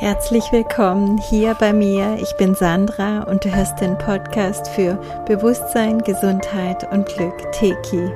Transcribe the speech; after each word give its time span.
Herzlich 0.00 0.52
willkommen 0.52 1.18
hier 1.18 1.54
bei 1.54 1.72
mir. 1.72 2.18
Ich 2.22 2.32
bin 2.36 2.54
Sandra 2.54 3.24
und 3.24 3.44
du 3.44 3.52
hörst 3.52 3.80
den 3.80 3.98
Podcast 3.98 4.68
für 4.68 4.94
Bewusstsein, 5.26 5.98
Gesundheit 5.98 6.88
und 6.92 7.04
Glück, 7.06 7.50
Teki. 7.50 8.08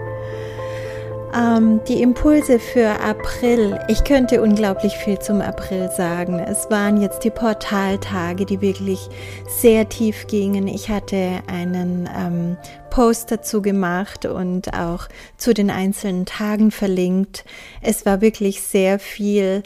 Ähm, 1.35 1.81
die 1.89 2.01
Impulse 2.01 2.61
für 2.61 3.01
April. 3.01 3.81
Ich 3.89 4.05
könnte 4.05 4.43
unglaublich 4.43 4.97
viel 4.97 5.19
zum 5.19 5.41
April 5.41 5.91
sagen. 5.91 6.39
Es 6.39 6.71
waren 6.71 7.01
jetzt 7.01 7.25
die 7.25 7.31
Portaltage, 7.31 8.47
die 8.47 8.61
wirklich 8.61 9.09
sehr 9.49 9.89
tief 9.89 10.29
gingen. 10.29 10.69
Ich 10.69 10.89
hatte 10.89 11.43
einen 11.49 12.09
ähm, 12.17 12.57
Post 12.91 13.33
dazu 13.33 13.61
gemacht 13.61 14.25
und 14.25 14.73
auch 14.73 15.09
zu 15.37 15.53
den 15.53 15.69
einzelnen 15.69 16.27
Tagen 16.27 16.71
verlinkt. 16.71 17.45
Es 17.81 18.07
war 18.07 18.21
wirklich 18.21 18.63
sehr 18.63 19.01
viel 19.01 19.65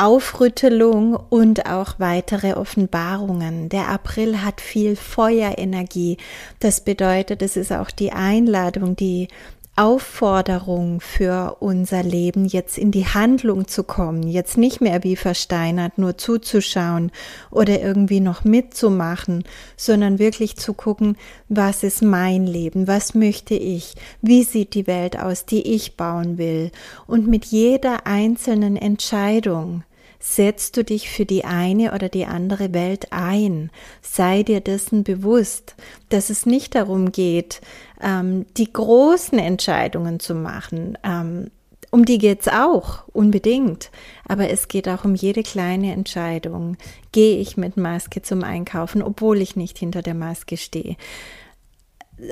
Aufrüttelung 0.00 1.14
und 1.28 1.66
auch 1.66 1.96
weitere 1.98 2.54
Offenbarungen. 2.54 3.68
Der 3.68 3.88
April 3.88 4.42
hat 4.42 4.62
viel 4.62 4.96
Feuerenergie. 4.96 6.16
Das 6.58 6.80
bedeutet, 6.80 7.42
es 7.42 7.54
ist 7.58 7.70
auch 7.70 7.90
die 7.90 8.10
Einladung, 8.10 8.96
die 8.96 9.28
Aufforderung 9.76 11.02
für 11.02 11.58
unser 11.60 12.02
Leben, 12.02 12.46
jetzt 12.46 12.78
in 12.78 12.90
die 12.90 13.06
Handlung 13.06 13.68
zu 13.68 13.84
kommen, 13.84 14.22
jetzt 14.22 14.56
nicht 14.56 14.80
mehr 14.80 15.04
wie 15.04 15.16
versteinert 15.16 15.98
nur 15.98 16.16
zuzuschauen 16.16 17.12
oder 17.50 17.80
irgendwie 17.80 18.20
noch 18.20 18.42
mitzumachen, 18.42 19.44
sondern 19.76 20.18
wirklich 20.18 20.56
zu 20.56 20.72
gucken, 20.72 21.18
was 21.50 21.82
ist 21.82 22.02
mein 22.02 22.46
Leben, 22.46 22.88
was 22.88 23.14
möchte 23.14 23.54
ich, 23.54 23.94
wie 24.22 24.44
sieht 24.44 24.72
die 24.72 24.86
Welt 24.86 25.18
aus, 25.18 25.44
die 25.44 25.74
ich 25.74 25.98
bauen 25.98 26.38
will. 26.38 26.70
Und 27.06 27.28
mit 27.28 27.44
jeder 27.44 28.06
einzelnen 28.06 28.76
Entscheidung 28.76 29.84
setzt 30.20 30.76
du 30.76 30.84
dich 30.84 31.10
für 31.10 31.24
die 31.24 31.44
eine 31.44 31.94
oder 31.94 32.08
die 32.10 32.26
andere 32.26 32.72
Welt 32.74 33.08
ein. 33.10 33.70
Sei 34.02 34.42
dir 34.42 34.60
dessen 34.60 35.02
bewusst, 35.02 35.74
dass 36.10 36.28
es 36.30 36.46
nicht 36.46 36.74
darum 36.74 37.10
geht, 37.10 37.62
ähm, 38.02 38.44
die 38.56 38.70
großen 38.70 39.38
Entscheidungen 39.38 40.20
zu 40.20 40.34
machen. 40.34 40.96
Ähm, 41.02 41.50
um 41.90 42.04
die 42.04 42.18
geht's 42.18 42.46
auch, 42.46 43.02
unbedingt. 43.08 43.90
Aber 44.28 44.50
es 44.50 44.68
geht 44.68 44.88
auch 44.88 45.04
um 45.04 45.14
jede 45.14 45.42
kleine 45.42 45.92
Entscheidung. 45.92 46.76
Gehe 47.10 47.38
ich 47.38 47.56
mit 47.56 47.76
Maske 47.76 48.22
zum 48.22 48.44
Einkaufen, 48.44 49.02
obwohl 49.02 49.40
ich 49.40 49.56
nicht 49.56 49.78
hinter 49.78 50.02
der 50.02 50.14
Maske 50.14 50.56
stehe? 50.56 50.96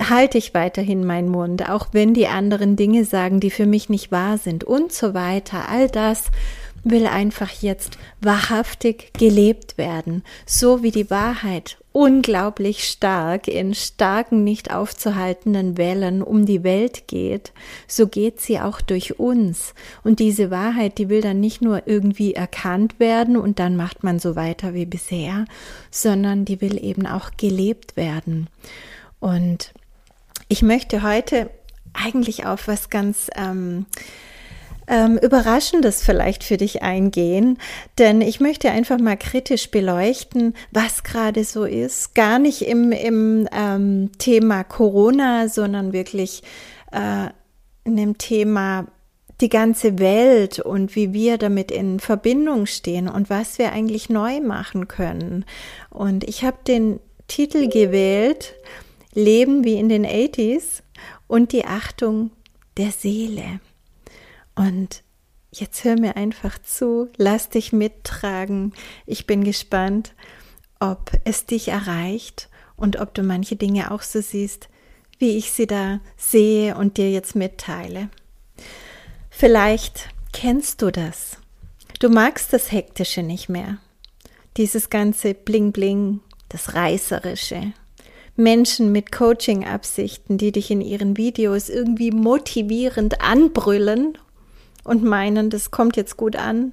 halte 0.00 0.39
ich 0.39 0.55
weiterhin 0.55 1.05
meinen 1.05 1.28
Mund, 1.28 1.69
auch 1.69 1.89
wenn 1.92 2.14
die 2.14 2.27
anderen 2.27 2.77
Dinge 2.77 3.05
sagen, 3.05 3.41
die 3.41 3.50
für 3.50 3.66
mich 3.66 3.89
nicht 3.89 4.12
wahr 4.12 4.39
sind 4.39 4.64
und 4.64 4.92
so 4.92 5.14
weiter. 5.14 5.69
All 5.69 5.89
das 5.89 6.25
will 6.84 7.07
einfach 7.07 7.51
jetzt 7.51 7.98
wahrhaftig 8.21 9.12
gelebt 9.15 9.79
werden, 9.79 10.23
so 10.47 10.83
wie 10.83 10.91
die 10.91 11.11
Wahrheit 11.11 11.79
unglaublich 11.93 12.84
stark 12.84 13.48
in 13.48 13.75
starken, 13.75 14.45
nicht 14.45 14.73
aufzuhaltenden 14.73 15.77
Wellen 15.77 16.23
um 16.23 16.47
die 16.47 16.62
Welt 16.62 17.09
geht, 17.09 17.53
so 17.89 18.06
geht 18.06 18.41
sie 18.41 18.61
auch 18.61 18.81
durch 18.81 19.19
uns. 19.19 19.75
Und 20.05 20.21
diese 20.21 20.51
Wahrheit, 20.51 20.99
die 20.99 21.09
will 21.09 21.23
dann 21.23 21.41
nicht 21.41 21.61
nur 21.61 21.89
irgendwie 21.89 22.34
erkannt 22.34 23.01
werden 23.01 23.37
und 23.37 23.59
dann 23.59 23.75
macht 23.75 24.05
man 24.05 24.21
so 24.21 24.37
weiter 24.37 24.75
wie 24.75 24.87
bisher, 24.87 25.45
sondern 25.91 26.45
die 26.45 26.61
will 26.61 26.83
eben 26.83 27.05
auch 27.06 27.33
gelebt 27.37 27.97
werden. 27.97 28.49
Und 29.19 29.73
ich 30.49 30.62
möchte 30.62 31.03
heute 31.03 31.51
eigentlich 31.95 32.47
auf 32.47 32.69
was 32.69 32.91
ganz 32.91 33.29
ähm, 33.34 33.87
ähm, 34.89 35.19
Überraschendes 35.19 36.03
vielleicht 36.03 36.42
für 36.42 36.56
dich 36.56 36.83
eingehen, 36.83 37.58
denn 37.98 38.20
ich 38.20 38.41
möchte 38.41 38.70
einfach 38.70 38.98
mal 38.98 39.17
kritisch 39.17 39.70
beleuchten, 39.70 40.55
was 40.70 41.05
gerade 41.05 41.44
so 41.44 41.64
ist. 41.64 42.15
Gar 42.15 42.38
nicht 42.38 42.62
im, 42.62 42.93
im 42.93 43.49
ähm, 43.53 44.10
Thema 44.19 44.65
Corona, 44.65 45.49
sondern 45.49 45.93
wirklich 45.93 46.43
äh, 46.93 47.28
in 47.84 47.97
dem 47.97 48.19
Thema 48.19 48.87
die 49.41 49.49
ganze 49.49 49.99
Welt 49.99 50.59
und 50.59 50.97
wie 50.97 51.12
wir 51.12 51.38
damit 51.38 51.70
in 51.70 52.00
Verbindung 52.00 52.66
stehen 52.66 53.09
und 53.09 53.31
was 53.31 53.59
wir 53.59 53.72
eigentlich 53.72 54.09
neu 54.09 54.41
machen 54.41 54.88
können. 54.88 55.44
Und 55.91 56.25
ich 56.25 56.43
habe 56.44 56.56
den 56.66 56.99
Titel 57.28 57.69
gewählt, 57.69 58.55
Leben 59.15 59.65
wie 59.65 59.75
in 59.75 59.88
den 59.88 60.06
80s 60.06 60.82
und 61.28 61.53
die 61.53 61.66
Achtung 61.66 62.31
der 62.76 62.91
Seele. 62.91 63.60
Und 64.58 65.04
jetzt 65.52 65.84
hör 65.84 65.98
mir 65.98 66.16
einfach 66.16 66.58
zu, 66.58 67.08
lass 67.16 67.48
dich 67.48 67.72
mittragen. 67.72 68.72
Ich 69.06 69.24
bin 69.24 69.44
gespannt, 69.44 70.14
ob 70.80 71.12
es 71.24 71.46
dich 71.46 71.69
erreicht 71.69 72.48
und 72.76 72.98
ob 73.00 73.14
du 73.14 73.22
manche 73.22 73.54
Dinge 73.54 73.92
auch 73.92 74.02
so 74.02 74.20
siehst, 74.20 74.69
wie 75.19 75.36
ich 75.36 75.52
sie 75.52 75.69
da 75.69 76.00
sehe 76.16 76.76
und 76.76 76.96
dir 76.96 77.10
jetzt 77.10 77.36
mitteile. 77.36 78.08
Vielleicht 79.30 80.08
kennst 80.32 80.82
du 80.82 80.90
das. 80.90 81.38
Du 82.00 82.08
magst 82.08 82.52
das 82.52 82.72
Hektische 82.72 83.22
nicht 83.22 83.48
mehr. 83.48 83.78
Dieses 84.56 84.90
ganze 84.90 85.34
Bling 85.34 85.70
Bling, 85.70 86.20
das 86.48 86.75
Reißerische. 86.75 87.72
Menschen 88.34 88.90
mit 88.90 89.12
Coaching-Absichten, 89.12 90.36
die 90.38 90.52
dich 90.52 90.70
in 90.70 90.80
ihren 90.80 91.16
Videos 91.16 91.69
irgendwie 91.69 92.10
motivierend 92.10 93.20
anbrüllen 93.20 94.19
und 94.88 95.04
meinen, 95.04 95.50
das 95.50 95.71
kommt 95.71 95.97
jetzt 95.97 96.16
gut 96.16 96.37
an. 96.37 96.72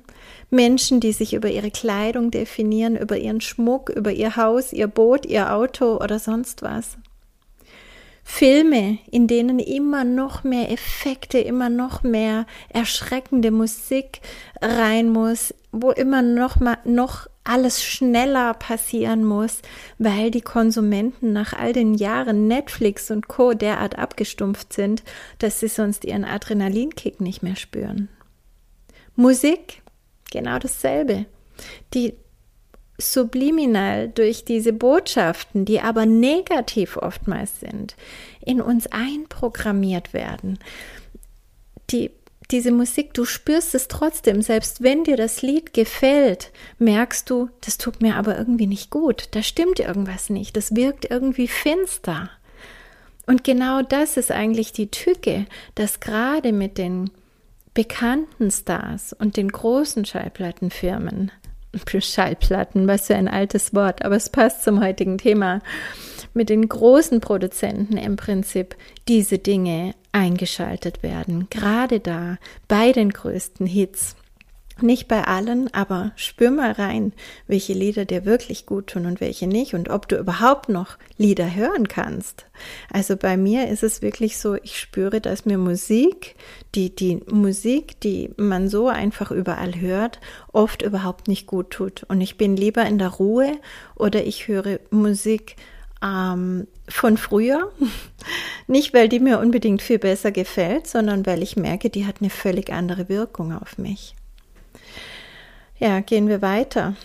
Menschen, 0.50 1.00
die 1.00 1.12
sich 1.12 1.34
über 1.34 1.50
ihre 1.50 1.72
Kleidung 1.72 2.32
definieren, 2.32 2.96
über 2.96 3.18
ihren 3.18 3.42
Schmuck, 3.42 3.90
über 3.90 4.12
ihr 4.12 4.36
Haus, 4.36 4.74
ihr 4.74 4.88
Boot, 4.88 5.26
ihr 5.26 5.54
Auto 5.54 5.98
oder 5.98 6.18
sonst 6.20 6.62
was. 6.62 6.98
Filme, 8.28 8.98
in 9.12 9.28
denen 9.28 9.60
immer 9.60 10.04
noch 10.04 10.44
mehr 10.44 10.72
Effekte, 10.72 11.38
immer 11.38 11.70
noch 11.70 12.02
mehr 12.02 12.48
erschreckende 12.70 13.52
Musik 13.52 14.20
rein 14.62 15.10
muss, 15.10 15.54
wo 15.72 15.92
immer 15.92 16.24
noch 16.24 16.60
mal 16.60 16.80
noch 16.86 17.28
alles 17.44 17.84
schneller 17.84 18.56
passieren 18.56 19.24
muss, 19.24 19.62
weil 20.00 20.32
die 20.32 20.42
Konsumenten 20.42 21.34
nach 21.34 21.54
all 21.54 21.72
den 21.72 21.94
Jahren 21.94 22.48
Netflix 22.48 23.12
und 23.12 23.28
Co 23.28 23.54
derart 23.54 24.00
abgestumpft 24.00 24.74
sind, 24.74 25.04
dass 25.38 25.60
sie 25.60 25.68
sonst 25.68 26.04
ihren 26.04 26.26
Adrenalinkick 26.26 27.22
nicht 27.22 27.44
mehr 27.44 27.56
spüren. 27.56 28.10
Musik, 29.16 29.84
genau 30.32 30.58
dasselbe. 30.58 31.28
Die 31.94 32.16
subliminal 32.98 34.10
durch 34.10 34.46
diese 34.46 34.74
Botschaften, 34.74 35.66
die 35.66 35.82
aber 35.82 36.06
negativ 36.06 36.98
oftmals 36.98 37.60
sind, 37.60 37.96
in 38.46 38.62
uns 38.62 38.88
einprogrammiert 38.88 40.14
werden. 40.14 40.60
Die, 41.90 42.12
diese 42.52 42.72
Musik, 42.72 43.14
du 43.14 43.26
spürst 43.26 43.76
es 43.76 43.88
trotzdem, 43.88 44.42
selbst 44.42 44.82
wenn 44.82 45.04
dir 45.04 45.18
das 45.18 45.42
Lied 45.42 45.74
gefällt, 45.74 46.52
merkst 46.80 47.30
du, 47.30 47.50
das 47.62 47.78
tut 47.78 48.02
mir 48.02 48.16
aber 48.16 48.38
irgendwie 48.38 48.68
nicht 48.68 48.92
gut, 48.92 49.30
da 49.32 49.44
stimmt 49.44 49.80
irgendwas 49.80 50.30
nicht, 50.30 50.56
das 50.56 50.76
wirkt 50.76 51.10
irgendwie 51.10 51.48
finster. 51.48 52.30
Und 53.28 53.44
genau 53.44 53.82
das 53.82 54.18
ist 54.18 54.32
eigentlich 54.32 54.72
die 54.72 54.92
Tücke, 54.92 55.48
dass 55.74 56.00
gerade 56.00 56.54
mit 56.54 56.78
den 56.78 57.10
bekannten 57.74 58.52
Stars 58.52 59.14
und 59.14 59.36
den 59.36 59.50
großen 59.50 60.06
Schallplattenfirmen 60.06 61.32
Schallplatten, 62.02 62.88
was 62.88 63.08
für 63.08 63.16
ein 63.16 63.28
altes 63.28 63.74
Wort, 63.74 64.04
aber 64.04 64.16
es 64.16 64.30
passt 64.30 64.64
zum 64.64 64.84
heutigen 64.84 65.18
Thema, 65.18 65.62
mit 66.34 66.50
den 66.50 66.68
großen 66.68 67.22
Produzenten 67.22 67.98
im 67.98 68.16
Prinzip 68.16 68.76
diese 69.08 69.38
Dinge 69.38 69.94
eingeschaltet 70.12 71.04
werden. 71.04 71.48
Gerade 71.50 72.00
da 72.00 72.38
bei 72.68 72.92
den 72.92 73.10
größten 73.12 73.66
Hits. 73.66 74.16
Nicht 74.82 75.08
bei 75.08 75.24
allen, 75.24 75.74
aber 75.74 76.12
spür 76.18 76.52
mal 76.52 76.74
rein, 76.74 77.14
welche 77.48 77.72
Lieder 77.72 78.04
dir 78.04 78.26
wirklich 78.26 78.66
gut 78.66 78.88
tun 78.88 79.06
und 79.06 79.22
welche 79.22 79.48
nicht 79.48 79.74
und 79.74 79.90
ob 79.90 80.10
du 80.10 80.18
überhaupt 80.18 80.68
noch 80.68 80.98
Lieder 81.18 81.56
hören 81.56 81.88
kannst. 81.88 82.46
Also 82.92 83.16
bei 83.16 83.38
mir 83.38 83.70
ist 83.70 83.84
es 83.84 84.02
wirklich 84.02 84.38
so, 84.38 84.56
ich 84.56 84.78
spüre, 84.78 85.22
dass 85.22 85.46
mir 85.46 85.58
Musik, 85.58 86.36
die, 86.76 86.94
die 86.94 87.22
Musik, 87.32 88.02
die 88.02 88.32
man 88.36 88.68
so 88.68 88.90
einfach 88.90 89.32
überall 89.32 89.80
hört, 89.80 90.20
oft 90.52 90.82
überhaupt 90.82 91.30
nicht 91.30 91.48
gut 91.48 91.72
tut. 91.72 92.04
Und 92.10 92.20
ich 92.20 92.38
bin 92.38 92.58
lieber 92.58 92.86
in 92.86 92.98
der 92.98 93.10
Ruhe 93.10 93.54
oder 93.96 94.26
ich 94.26 94.50
höre 94.50 94.80
Musik 94.90 95.56
ähm, 96.04 96.68
von 96.90 97.16
früher. 97.16 97.72
Nicht, 98.68 98.94
weil 98.94 99.08
die 99.08 99.22
mir 99.22 99.40
unbedingt 99.40 99.82
viel 99.82 100.00
besser 100.00 100.32
gefällt, 100.32 100.88
sondern 100.88 101.26
weil 101.26 101.44
ich 101.44 101.56
merke, 101.56 101.90
die 101.90 102.06
hat 102.06 102.16
eine 102.20 102.30
völlig 102.30 102.74
andere 102.74 103.08
Wirkung 103.08 103.54
auf 103.54 103.78
mich. 103.78 104.16
Ja, 105.78 106.00
gehen 106.00 106.28
wir 106.28 106.42
weiter. 106.42 106.96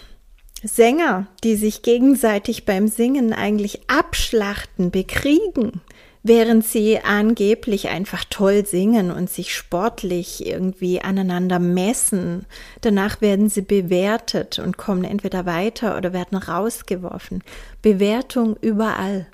Sänger, 0.63 1.27
die 1.43 1.57
sich 1.57 1.83
gegenseitig 1.83 2.67
beim 2.67 2.87
Singen 2.87 3.33
eigentlich 3.33 3.81
abschlachten, 3.89 4.91
bekriegen, 4.91 5.81
während 6.23 6.67
sie 6.67 7.01
angeblich 7.01 7.89
einfach 7.89 8.25
toll 8.29 8.67
singen 8.67 9.11
und 9.11 9.31
sich 9.31 9.55
sportlich 9.55 10.47
irgendwie 10.47 11.01
aneinander 11.01 11.59
messen. 11.59 12.45
Danach 12.83 13.21
werden 13.23 13.49
sie 13.49 13.63
bewertet 13.63 14.59
und 14.59 14.77
kommen 14.77 15.05
entweder 15.05 15.47
weiter 15.47 15.97
oder 15.97 16.13
werden 16.13 16.37
rausgeworfen. 16.37 17.43
Bewertung 17.81 18.57
überall. 18.61 19.27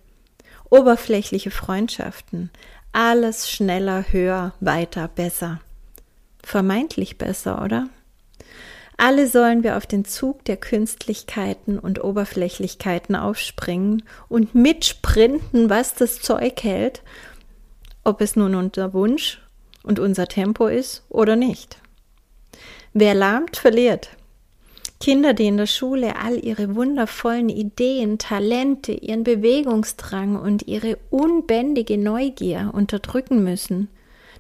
Oberflächliche 0.71 1.51
Freundschaften. 1.51 2.51
Alles 2.93 3.51
schneller, 3.51 4.05
höher, 4.11 4.55
weiter, 4.61 5.09
besser. 5.09 5.61
Vermeintlich 6.43 7.19
besser, 7.19 7.63
oder? 7.63 7.89
Alle 8.99 9.27
sollen 9.27 9.63
wir 9.63 9.77
auf 9.77 9.87
den 9.87 10.05
Zug 10.07 10.45
der 10.47 10.57
Künstlichkeiten 10.57 11.79
und 11.79 12.03
Oberflächlichkeiten 12.03 13.15
aufspringen 13.15 14.03
und 14.29 14.55
mitsprinten, 14.55 15.69
was 15.69 15.95
das 15.95 16.21
Zeug 16.21 16.63
hält, 16.63 17.03
ob 18.05 18.23
es 18.23 18.37
nun 18.37 18.55
unser 18.55 18.95
Wunsch 18.95 19.43
und 19.83 19.99
unser 19.99 20.29
Tempo 20.29 20.67
ist 20.67 21.05
oder 21.11 21.37
nicht. 21.37 21.79
Wer 22.95 23.15
lahmt, 23.15 23.59
verliert. 23.59 24.11
Kinder, 24.99 25.35
die 25.35 25.47
in 25.47 25.59
der 25.59 25.67
Schule 25.67 26.17
all 26.17 26.43
ihre 26.43 26.75
wundervollen 26.75 27.51
Ideen, 27.51 28.17
Talente, 28.17 28.93
ihren 28.93 29.25
Bewegungsdrang 29.25 30.37
und 30.37 30.67
ihre 30.67 30.97
unbändige 31.11 31.99
Neugier 31.99 32.71
unterdrücken 32.73 33.45
müssen, 33.45 33.89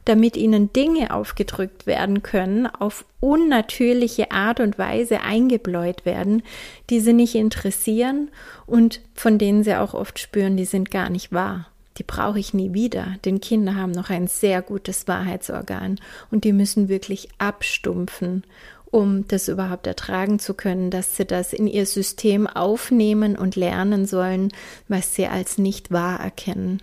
damit 0.06 0.36
ihnen 0.36 0.72
Dinge 0.72 1.12
aufgedrückt 1.12 1.86
werden 1.86 2.22
können, 2.22 2.66
auf 2.66 3.04
unnatürliche 3.20 4.30
Art 4.30 4.60
und 4.60 4.78
Weise 4.78 5.20
eingebläut 5.20 6.06
werden, 6.06 6.42
die 6.88 7.00
sie 7.00 7.12
nicht 7.12 7.34
interessieren 7.34 8.30
und 8.66 9.02
von 9.14 9.36
denen 9.36 9.62
sie 9.64 9.74
auch 9.74 9.94
oft 9.94 10.18
spüren, 10.18 10.56
die 10.56 10.64
sind 10.64 10.90
gar 10.90 11.10
nicht 11.10 11.32
wahr. 11.32 11.66
Die 11.98 12.04
brauche 12.04 12.38
ich 12.38 12.54
nie 12.54 12.72
wieder, 12.72 13.16
denn 13.24 13.40
Kinder 13.40 13.74
haben 13.74 13.92
noch 13.92 14.10
ein 14.10 14.28
sehr 14.28 14.62
gutes 14.62 15.08
Wahrheitsorgan 15.08 15.98
und 16.30 16.44
die 16.44 16.52
müssen 16.52 16.88
wirklich 16.88 17.28
abstumpfen, 17.38 18.44
um 18.90 19.26
das 19.26 19.48
überhaupt 19.48 19.86
ertragen 19.86 20.38
zu 20.38 20.54
können, 20.54 20.90
dass 20.90 21.16
sie 21.16 21.24
das 21.24 21.52
in 21.52 21.66
ihr 21.66 21.86
System 21.86 22.46
aufnehmen 22.46 23.36
und 23.36 23.56
lernen 23.56 24.06
sollen, 24.06 24.52
was 24.88 25.14
sie 25.14 25.26
als 25.26 25.58
nicht 25.58 25.90
wahr 25.90 26.20
erkennen. 26.20 26.80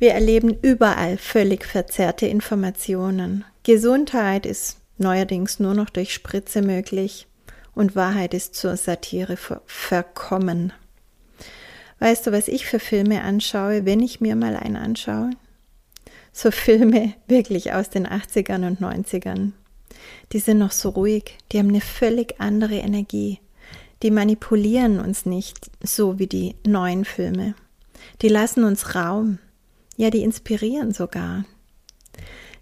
Wir 0.00 0.12
erleben 0.12 0.56
überall 0.62 1.18
völlig 1.18 1.66
verzerrte 1.66 2.26
Informationen. 2.26 3.44
Gesundheit 3.64 4.46
ist 4.46 4.78
neuerdings 4.96 5.60
nur 5.60 5.74
noch 5.74 5.90
durch 5.90 6.14
Spritze 6.14 6.62
möglich 6.62 7.26
und 7.74 7.94
Wahrheit 7.96 8.32
ist 8.32 8.54
zur 8.54 8.78
Satire 8.78 9.36
verkommen. 9.66 10.72
Weißt 11.98 12.26
du, 12.26 12.32
was 12.32 12.48
ich 12.48 12.64
für 12.64 12.78
Filme 12.78 13.20
anschaue, 13.20 13.84
wenn 13.84 14.00
ich 14.00 14.22
mir 14.22 14.36
mal 14.36 14.56
einen 14.56 14.76
anschaue? 14.76 15.32
So 16.32 16.50
Filme 16.50 17.12
wirklich 17.28 17.74
aus 17.74 17.90
den 17.90 18.06
80ern 18.06 18.66
und 18.66 18.80
90ern. 18.80 19.52
Die 20.32 20.38
sind 20.38 20.56
noch 20.56 20.72
so 20.72 20.88
ruhig, 20.88 21.36
die 21.52 21.58
haben 21.58 21.68
eine 21.68 21.82
völlig 21.82 22.40
andere 22.40 22.76
Energie. 22.76 23.38
Die 24.02 24.10
manipulieren 24.10 24.98
uns 24.98 25.26
nicht 25.26 25.70
so 25.82 26.18
wie 26.18 26.26
die 26.26 26.56
neuen 26.66 27.04
Filme. 27.04 27.54
Die 28.22 28.28
lassen 28.28 28.64
uns 28.64 28.94
Raum. 28.94 29.38
Ja, 30.00 30.08
die 30.08 30.22
inspirieren 30.22 30.94
sogar. 30.94 31.44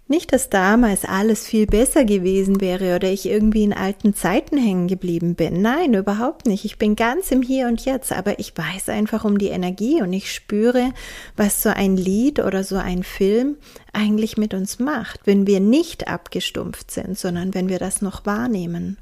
Nicht, 0.09 0.33
dass 0.33 0.49
damals 0.49 1.05
alles 1.05 1.47
viel 1.47 1.67
besser 1.67 2.03
gewesen 2.03 2.59
wäre 2.59 2.97
oder 2.97 3.09
ich 3.09 3.25
irgendwie 3.25 3.63
in 3.63 3.71
alten 3.71 4.13
Zeiten 4.13 4.57
hängen 4.57 4.89
geblieben 4.89 5.35
bin. 5.35 5.61
Nein, 5.61 5.93
überhaupt 5.93 6.47
nicht. 6.47 6.65
Ich 6.65 6.77
bin 6.77 6.97
ganz 6.97 7.31
im 7.31 7.41
Hier 7.41 7.67
und 7.67 7.85
Jetzt, 7.85 8.11
aber 8.11 8.39
ich 8.39 8.51
weiß 8.57 8.89
einfach 8.89 9.23
um 9.23 9.37
die 9.37 9.47
Energie 9.47 10.01
und 10.01 10.11
ich 10.11 10.33
spüre, 10.33 10.91
was 11.37 11.63
so 11.63 11.69
ein 11.69 11.95
Lied 11.95 12.39
oder 12.39 12.65
so 12.65 12.75
ein 12.75 13.03
Film 13.03 13.55
eigentlich 13.93 14.35
mit 14.35 14.53
uns 14.53 14.77
macht, 14.79 15.21
wenn 15.23 15.47
wir 15.47 15.61
nicht 15.61 16.09
abgestumpft 16.09 16.91
sind, 16.91 17.17
sondern 17.17 17.53
wenn 17.53 17.69
wir 17.69 17.79
das 17.79 18.01
noch 18.01 18.25
wahrnehmen. 18.25 18.97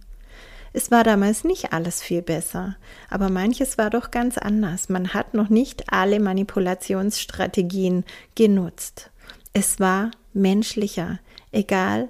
Es 0.77 0.91
war 0.91 1.03
damals 1.03 1.43
nicht 1.43 1.73
alles 1.73 2.03
viel 2.03 2.21
besser, 2.21 2.75
aber 3.09 3.29
manches 3.31 3.79
war 3.79 3.89
doch 3.89 4.11
ganz 4.11 4.37
anders. 4.37 4.89
Man 4.89 5.15
hat 5.15 5.33
noch 5.33 5.49
nicht 5.49 5.91
alle 5.91 6.19
Manipulationsstrategien 6.19 8.05
genutzt. 8.35 9.09
Es 9.53 9.79
war 9.79 10.11
menschlicher, 10.33 11.17
egal 11.51 12.09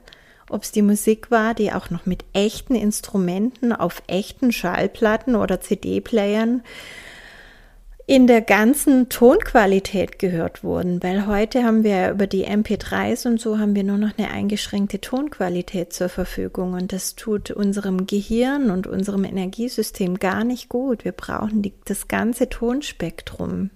ob 0.50 0.64
es 0.64 0.74
die 0.74 0.82
Musik 0.82 1.32
war, 1.32 1.54
die 1.54 1.72
auch 1.72 1.92
noch 1.92 2.06
mit 2.06 2.26
echten 2.34 2.76
Instrumenten 2.76 3.72
auf 3.72 4.04
echten 4.08 4.52
Schallplatten 4.52 5.38
oder 5.38 5.62
CD-Playern 5.62 6.62
in 8.10 8.26
der 8.26 8.40
ganzen 8.40 9.10
Tonqualität 9.10 10.18
gehört 10.18 10.64
wurden, 10.64 11.04
weil 11.04 11.28
heute 11.28 11.66
haben 11.66 11.84
wir 11.84 12.12
über 12.12 12.26
die 12.26 12.48
MP3s 12.48 13.28
und 13.28 13.42
so 13.42 13.60
haben 13.60 13.76
wir 13.76 13.84
nur 13.84 13.98
noch 13.98 14.18
eine 14.18 14.32
eingeschränkte 14.32 15.02
Tonqualität 15.02 15.92
zur 15.92 16.08
Verfügung 16.08 16.72
und 16.72 16.94
das 16.94 17.16
tut 17.16 17.52
unserem 17.52 18.08
Gehirn 18.08 18.72
und 18.72 18.88
unserem 18.88 19.26
Energiesystem 19.26 20.20
gar 20.20 20.46
nicht 20.46 20.70
gut. 20.70 21.04
Wir 21.04 21.12
brauchen 21.12 21.62
die, 21.62 21.74
das 21.84 22.08
ganze 22.08 22.48
Tonspektrum. 22.48 23.72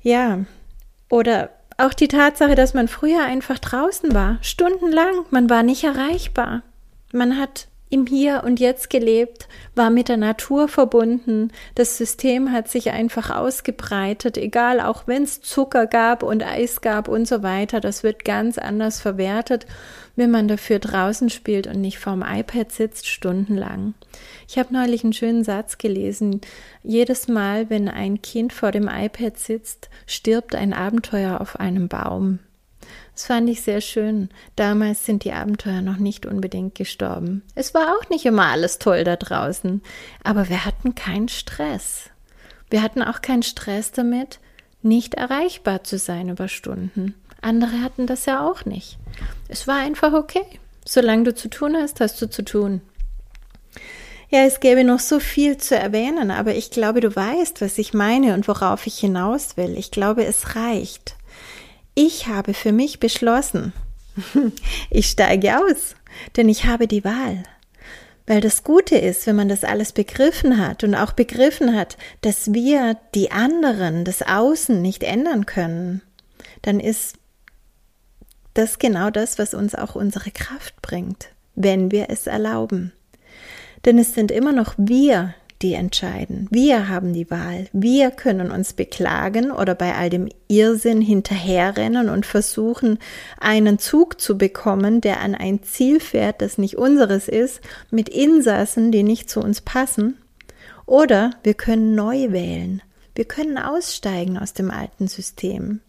Ja, 0.00 0.44
oder 1.10 1.50
auch 1.78 1.94
die 1.94 2.08
Tatsache, 2.08 2.54
dass 2.54 2.74
man 2.74 2.86
früher 2.86 3.24
einfach 3.24 3.58
draußen 3.58 4.14
war, 4.14 4.38
stundenlang, 4.40 5.24
man 5.30 5.50
war 5.50 5.64
nicht 5.64 5.82
erreichbar. 5.82 6.62
Man 7.12 7.38
hat 7.38 7.67
im 7.90 8.06
Hier 8.06 8.42
und 8.44 8.60
Jetzt 8.60 8.90
gelebt, 8.90 9.48
war 9.74 9.90
mit 9.90 10.08
der 10.08 10.16
Natur 10.16 10.68
verbunden, 10.68 11.50
das 11.74 11.96
System 11.96 12.52
hat 12.52 12.68
sich 12.68 12.90
einfach 12.90 13.30
ausgebreitet, 13.30 14.36
egal, 14.36 14.80
auch 14.80 15.06
wenn 15.06 15.22
es 15.22 15.40
Zucker 15.40 15.86
gab 15.86 16.22
und 16.22 16.42
Eis 16.42 16.80
gab 16.80 17.08
und 17.08 17.26
so 17.26 17.42
weiter, 17.42 17.80
das 17.80 18.02
wird 18.02 18.24
ganz 18.24 18.58
anders 18.58 19.00
verwertet, 19.00 19.66
wenn 20.16 20.30
man 20.30 20.48
dafür 20.48 20.80
draußen 20.80 21.30
spielt 21.30 21.66
und 21.66 21.80
nicht 21.80 21.98
vorm 21.98 22.24
iPad 22.26 22.72
sitzt 22.72 23.06
stundenlang. 23.06 23.94
Ich 24.48 24.58
habe 24.58 24.74
neulich 24.74 25.04
einen 25.04 25.12
schönen 25.12 25.44
Satz 25.44 25.78
gelesen, 25.78 26.40
jedes 26.82 27.28
Mal, 27.28 27.70
wenn 27.70 27.88
ein 27.88 28.20
Kind 28.20 28.52
vor 28.52 28.72
dem 28.72 28.88
iPad 28.88 29.38
sitzt, 29.38 29.88
stirbt 30.06 30.54
ein 30.54 30.72
Abenteuer 30.72 31.40
auf 31.40 31.60
einem 31.60 31.88
Baum. 31.88 32.40
Das 33.18 33.26
fand 33.26 33.50
ich 33.50 33.62
sehr 33.62 33.80
schön. 33.80 34.28
Damals 34.54 35.04
sind 35.04 35.24
die 35.24 35.32
Abenteuer 35.32 35.82
noch 35.82 35.96
nicht 35.96 36.24
unbedingt 36.24 36.76
gestorben. 36.76 37.42
Es 37.56 37.74
war 37.74 37.96
auch 37.96 38.08
nicht 38.10 38.24
immer 38.24 38.44
alles 38.44 38.78
toll 38.78 39.02
da 39.02 39.16
draußen, 39.16 39.82
aber 40.22 40.48
wir 40.48 40.64
hatten 40.64 40.94
keinen 40.94 41.28
Stress. 41.28 42.10
Wir 42.70 42.80
hatten 42.80 43.02
auch 43.02 43.20
keinen 43.20 43.42
Stress 43.42 43.90
damit, 43.90 44.38
nicht 44.82 45.14
erreichbar 45.14 45.82
zu 45.82 45.98
sein 45.98 46.28
über 46.28 46.46
Stunden. 46.46 47.16
Andere 47.40 47.82
hatten 47.82 48.06
das 48.06 48.24
ja 48.24 48.48
auch 48.48 48.64
nicht. 48.66 48.98
Es 49.48 49.66
war 49.66 49.78
einfach 49.78 50.12
okay. 50.12 50.44
Solange 50.86 51.24
du 51.24 51.34
zu 51.34 51.50
tun 51.50 51.74
hast, 51.76 52.00
hast 52.00 52.22
du 52.22 52.30
zu 52.30 52.44
tun. 52.44 52.82
Ja, 54.28 54.44
es 54.44 54.60
gäbe 54.60 54.84
noch 54.84 55.00
so 55.00 55.18
viel 55.18 55.56
zu 55.58 55.76
erwähnen, 55.76 56.30
aber 56.30 56.54
ich 56.54 56.70
glaube, 56.70 57.00
du 57.00 57.16
weißt, 57.16 57.62
was 57.62 57.78
ich 57.78 57.92
meine 57.92 58.34
und 58.34 58.46
worauf 58.46 58.86
ich 58.86 58.96
hinaus 58.96 59.56
will. 59.56 59.76
Ich 59.76 59.90
glaube, 59.90 60.24
es 60.24 60.54
reicht. 60.54 61.17
Ich 62.00 62.28
habe 62.28 62.54
für 62.54 62.70
mich 62.70 63.00
beschlossen, 63.00 63.72
ich 64.88 65.08
steige 65.08 65.58
aus, 65.58 65.96
denn 66.36 66.48
ich 66.48 66.64
habe 66.64 66.86
die 66.86 67.04
Wahl. 67.04 67.42
Weil 68.24 68.40
das 68.40 68.62
Gute 68.62 68.96
ist, 68.96 69.26
wenn 69.26 69.34
man 69.34 69.48
das 69.48 69.64
alles 69.64 69.90
begriffen 69.90 70.64
hat 70.64 70.84
und 70.84 70.94
auch 70.94 71.10
begriffen 71.10 71.74
hat, 71.74 71.98
dass 72.20 72.52
wir 72.52 72.96
die 73.16 73.32
anderen, 73.32 74.04
das 74.04 74.22
Außen 74.22 74.80
nicht 74.80 75.02
ändern 75.02 75.44
können, 75.44 76.00
dann 76.62 76.78
ist 76.78 77.16
das 78.54 78.78
genau 78.78 79.10
das, 79.10 79.40
was 79.40 79.52
uns 79.52 79.74
auch 79.74 79.96
unsere 79.96 80.30
Kraft 80.30 80.80
bringt, 80.80 81.30
wenn 81.56 81.90
wir 81.90 82.10
es 82.10 82.28
erlauben. 82.28 82.92
Denn 83.86 83.98
es 83.98 84.14
sind 84.14 84.30
immer 84.30 84.52
noch 84.52 84.74
wir, 84.76 85.34
die 85.62 85.74
entscheiden. 85.74 86.46
Wir 86.50 86.88
haben 86.88 87.12
die 87.12 87.30
Wahl. 87.30 87.66
Wir 87.72 88.10
können 88.10 88.50
uns 88.50 88.72
beklagen 88.72 89.50
oder 89.50 89.74
bei 89.74 89.94
all 89.94 90.08
dem 90.08 90.28
Irrsinn 90.46 91.00
hinterherrennen 91.00 92.08
und 92.08 92.26
versuchen, 92.26 92.98
einen 93.40 93.78
Zug 93.78 94.20
zu 94.20 94.38
bekommen, 94.38 95.00
der 95.00 95.20
an 95.20 95.34
ein 95.34 95.62
Ziel 95.62 96.00
fährt, 96.00 96.42
das 96.42 96.58
nicht 96.58 96.76
unseres 96.76 97.28
ist, 97.28 97.60
mit 97.90 98.08
Insassen, 98.08 98.92
die 98.92 99.02
nicht 99.02 99.28
zu 99.28 99.40
uns 99.40 99.60
passen. 99.60 100.18
Oder 100.86 101.32
wir 101.42 101.54
können 101.54 101.94
neu 101.94 102.30
wählen. 102.30 102.82
Wir 103.14 103.24
können 103.24 103.58
aussteigen 103.58 104.38
aus 104.38 104.52
dem 104.52 104.70
alten 104.70 105.08
System 105.08 105.80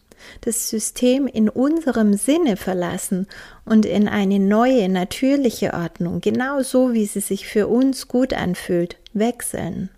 das 0.41 0.69
System 0.69 1.27
in 1.27 1.49
unserem 1.49 2.13
Sinne 2.13 2.57
verlassen 2.57 3.27
und 3.65 3.85
in 3.85 4.07
eine 4.07 4.39
neue, 4.39 4.89
natürliche 4.89 5.73
Ordnung, 5.73 6.21
genau 6.21 6.61
so 6.61 6.93
wie 6.93 7.05
sie 7.05 7.21
sich 7.21 7.47
für 7.47 7.67
uns 7.67 8.07
gut 8.07 8.33
anfühlt, 8.33 8.97
wechseln. 9.13 9.89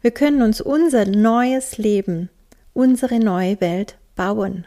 Wir 0.00 0.10
können 0.10 0.42
uns 0.42 0.60
unser 0.60 1.04
neues 1.04 1.78
Leben, 1.78 2.30
unsere 2.72 3.18
neue 3.18 3.60
Welt 3.60 3.96
bauen. 4.16 4.66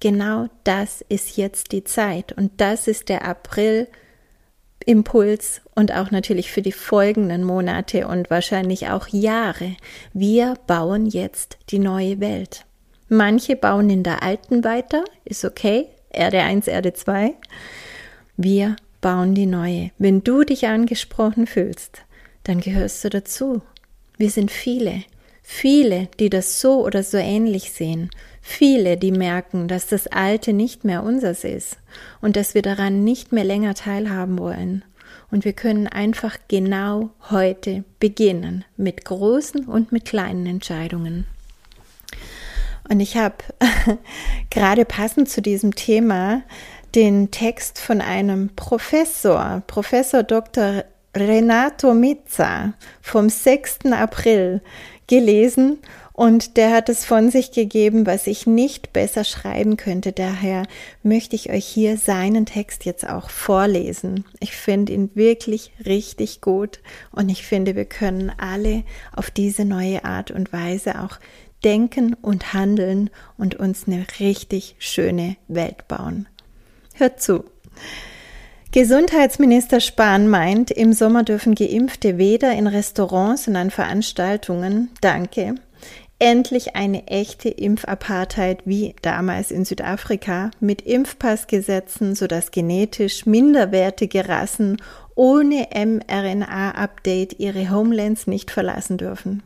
Genau 0.00 0.48
das 0.64 1.04
ist 1.08 1.36
jetzt 1.36 1.70
die 1.72 1.84
Zeit 1.84 2.32
und 2.32 2.60
das 2.60 2.88
ist 2.88 3.08
der 3.08 3.24
April 3.24 3.86
Impuls 4.84 5.60
und 5.76 5.92
auch 5.92 6.10
natürlich 6.10 6.50
für 6.50 6.62
die 6.62 6.72
folgenden 6.72 7.44
Monate 7.44 8.08
und 8.08 8.30
wahrscheinlich 8.30 8.88
auch 8.88 9.06
Jahre. 9.08 9.76
Wir 10.12 10.54
bauen 10.66 11.06
jetzt 11.06 11.58
die 11.70 11.78
neue 11.78 12.18
Welt. 12.18 12.64
Manche 13.08 13.56
bauen 13.56 13.90
in 13.90 14.02
der 14.02 14.22
alten 14.22 14.64
weiter, 14.64 15.04
ist 15.24 15.44
okay, 15.44 15.86
Erde 16.10 16.40
1, 16.40 16.66
Erde 16.66 16.94
2. 16.94 17.34
Wir 18.36 18.76
bauen 19.00 19.34
die 19.34 19.46
neue. 19.46 19.90
Wenn 19.98 20.24
du 20.24 20.44
dich 20.44 20.66
angesprochen 20.66 21.46
fühlst, 21.46 22.02
dann 22.44 22.60
gehörst 22.60 23.04
du 23.04 23.10
dazu. 23.10 23.62
Wir 24.16 24.30
sind 24.30 24.50
viele, 24.50 25.04
viele, 25.42 26.08
die 26.18 26.30
das 26.30 26.60
so 26.60 26.84
oder 26.84 27.02
so 27.02 27.16
ähnlich 27.16 27.72
sehen, 27.72 28.10
viele, 28.40 28.96
die 28.96 29.12
merken, 29.12 29.68
dass 29.68 29.86
das 29.86 30.06
Alte 30.06 30.52
nicht 30.52 30.84
mehr 30.84 31.02
unseres 31.02 31.44
ist 31.44 31.76
und 32.20 32.36
dass 32.36 32.54
wir 32.54 32.62
daran 32.62 33.04
nicht 33.04 33.32
mehr 33.32 33.44
länger 33.44 33.74
teilhaben 33.74 34.38
wollen. 34.38 34.84
Und 35.30 35.44
wir 35.46 35.54
können 35.54 35.86
einfach 35.86 36.36
genau 36.48 37.10
heute 37.30 37.84
beginnen 37.98 38.64
mit 38.76 39.04
großen 39.04 39.64
und 39.64 39.90
mit 39.90 40.04
kleinen 40.04 40.46
Entscheidungen. 40.46 41.26
Und 42.88 43.00
ich 43.00 43.16
habe 43.16 43.36
gerade 44.50 44.84
passend 44.84 45.30
zu 45.30 45.40
diesem 45.40 45.74
Thema 45.74 46.42
den 46.94 47.30
Text 47.30 47.78
von 47.78 48.02
einem 48.02 48.50
Professor, 48.54 49.62
Professor 49.66 50.22
Dr. 50.22 50.84
Renato 51.14 51.92
Mizza 51.92 52.72
vom 53.02 53.28
6. 53.28 53.92
April 53.92 54.62
gelesen 55.06 55.78
und 56.14 56.56
der 56.56 56.70
hat 56.70 56.88
es 56.88 57.04
von 57.04 57.30
sich 57.30 57.52
gegeben, 57.52 58.06
was 58.06 58.26
ich 58.26 58.46
nicht 58.46 58.92
besser 58.92 59.24
schreiben 59.24 59.76
könnte. 59.76 60.12
Daher 60.12 60.64
möchte 61.02 61.36
ich 61.36 61.50
euch 61.50 61.66
hier 61.66 61.96
seinen 61.96 62.46
Text 62.46 62.84
jetzt 62.84 63.08
auch 63.08 63.28
vorlesen. 63.28 64.24
Ich 64.40 64.52
finde 64.52 64.92
ihn 64.92 65.10
wirklich 65.14 65.72
richtig 65.84 66.40
gut 66.40 66.80
und 67.10 67.28
ich 67.28 67.46
finde, 67.46 67.76
wir 67.76 67.86
können 67.86 68.32
alle 68.38 68.84
auf 69.14 69.30
diese 69.30 69.64
neue 69.64 70.04
Art 70.04 70.30
und 70.30 70.52
Weise 70.52 71.00
auch 71.00 71.18
denken 71.64 72.14
und 72.14 72.52
handeln 72.52 73.10
und 73.36 73.54
uns 73.54 73.86
eine 73.86 74.06
richtig 74.18 74.76
schöne 74.78 75.36
Welt 75.48 75.88
bauen. 75.88 76.28
Hört 76.94 77.22
zu. 77.22 77.44
Gesundheitsminister 78.72 79.80
Spahn 79.80 80.28
meint, 80.28 80.70
im 80.70 80.94
Sommer 80.94 81.24
dürfen 81.24 81.54
Geimpfte 81.54 82.16
weder 82.16 82.54
in 82.54 82.66
Restaurants 82.66 83.46
und 83.46 83.54
an 83.54 83.70
Veranstaltungen, 83.70 84.88
danke, 85.02 85.56
endlich 86.18 86.74
eine 86.74 87.06
echte 87.06 87.50
Impfapartheit 87.50 88.62
wie 88.64 88.94
damals 89.02 89.50
in 89.50 89.66
Südafrika 89.66 90.52
mit 90.58 90.80
Impfpassgesetzen, 90.80 92.14
sodass 92.14 92.50
genetisch 92.50 93.26
minderwertige 93.26 94.26
Rassen 94.26 94.80
ohne 95.14 95.68
mRNA-Update 95.74 97.38
ihre 97.40 97.70
Homelands 97.70 98.26
nicht 98.26 98.50
verlassen 98.50 98.96
dürfen. 98.96 99.42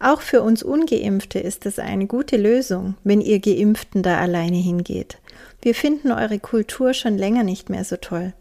Auch 0.00 0.20
für 0.20 0.42
uns 0.42 0.62
ungeimpfte 0.62 1.40
ist 1.40 1.66
es 1.66 1.78
eine 1.78 2.06
gute 2.06 2.36
Lösung, 2.36 2.94
wenn 3.02 3.20
ihr 3.20 3.40
Geimpften 3.40 4.02
da 4.02 4.18
alleine 4.18 4.56
hingeht. 4.56 5.18
Wir 5.60 5.74
finden 5.74 6.12
eure 6.12 6.38
Kultur 6.38 6.94
schon 6.94 7.18
länger 7.18 7.42
nicht 7.42 7.68
mehr 7.68 7.84
so 7.84 7.96
toll. 7.96 8.32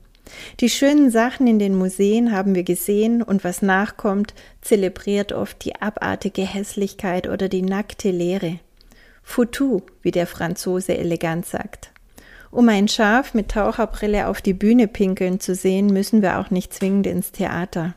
Die 0.59 0.69
schönen 0.69 1.09
Sachen 1.09 1.47
in 1.47 1.57
den 1.57 1.75
Museen 1.75 2.31
haben 2.31 2.53
wir 2.53 2.63
gesehen 2.63 3.23
und 3.23 3.43
was 3.43 3.61
nachkommt, 3.61 4.33
zelebriert 4.61 5.31
oft 5.31 5.63
die 5.63 5.81
abartige 5.81 6.43
Hässlichkeit 6.43 7.27
oder 7.27 7.49
die 7.49 7.61
nackte 7.61 8.11
Leere. 8.11 8.59
Foutu, 9.23 9.81
wie 10.01 10.11
der 10.11 10.27
Franzose 10.27 10.97
elegant 10.97 11.45
sagt. 11.45 11.91
Um 12.51 12.69
ein 12.69 12.87
Schaf 12.87 13.33
mit 13.33 13.49
Taucherbrille 13.49 14.27
auf 14.27 14.41
die 14.41 14.53
Bühne 14.53 14.87
pinkeln 14.87 15.39
zu 15.39 15.55
sehen, 15.55 15.87
müssen 15.87 16.21
wir 16.21 16.39
auch 16.39 16.49
nicht 16.49 16.73
zwingend 16.73 17.07
ins 17.07 17.31
Theater. 17.31 17.93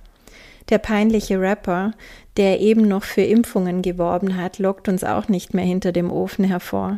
Der 0.70 0.78
peinliche 0.78 1.40
Rapper, 1.40 1.92
der 2.36 2.60
eben 2.60 2.86
noch 2.86 3.02
für 3.02 3.22
Impfungen 3.22 3.82
geworben 3.82 4.36
hat, 4.36 4.58
lockt 4.58 4.88
uns 4.88 5.02
auch 5.02 5.28
nicht 5.28 5.52
mehr 5.52 5.64
hinter 5.64 5.90
dem 5.90 6.10
Ofen 6.10 6.44
hervor. 6.44 6.96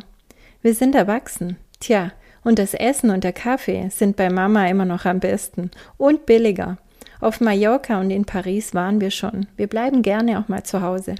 Wir 0.61 0.75
sind 0.75 0.95
erwachsen. 0.95 1.57
Tja, 1.79 2.11
und 2.43 2.59
das 2.59 2.73
Essen 2.73 3.09
und 3.09 3.23
der 3.23 3.33
Kaffee 3.33 3.89
sind 3.89 4.15
bei 4.15 4.29
Mama 4.29 4.67
immer 4.67 4.85
noch 4.85 5.05
am 5.05 5.19
besten 5.19 5.71
und 5.97 6.25
billiger. 6.25 6.77
Auf 7.19 7.41
Mallorca 7.41 7.99
und 7.99 8.11
in 8.11 8.25
Paris 8.25 8.73
waren 8.73 9.01
wir 9.01 9.11
schon. 9.11 9.47
Wir 9.57 9.67
bleiben 9.67 10.01
gerne 10.01 10.39
auch 10.39 10.49
mal 10.49 10.63
zu 10.63 10.81
Hause. 10.81 11.15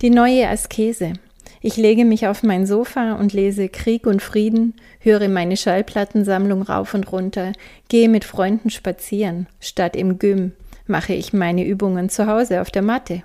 Die 0.00 0.10
neue 0.10 0.48
Askese. 0.48 1.12
Ich 1.60 1.76
lege 1.76 2.04
mich 2.04 2.26
auf 2.26 2.42
mein 2.42 2.66
Sofa 2.66 3.14
und 3.14 3.32
lese 3.32 3.68
Krieg 3.68 4.06
und 4.06 4.22
Frieden, 4.22 4.74
höre 5.00 5.28
meine 5.28 5.56
Schallplattensammlung 5.56 6.62
rauf 6.62 6.94
und 6.94 7.12
runter, 7.12 7.52
gehe 7.88 8.08
mit 8.08 8.24
Freunden 8.24 8.70
spazieren, 8.70 9.46
statt 9.60 9.94
im 9.94 10.18
Gym, 10.18 10.52
mache 10.86 11.14
ich 11.14 11.32
meine 11.32 11.64
Übungen 11.64 12.08
zu 12.08 12.26
Hause 12.26 12.60
auf 12.60 12.70
der 12.70 12.82
Matte. 12.82 13.22